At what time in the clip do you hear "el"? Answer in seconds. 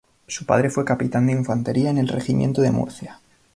1.99-2.07